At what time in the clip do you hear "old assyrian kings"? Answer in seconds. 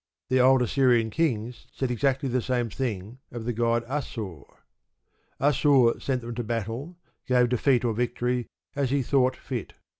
0.39-1.67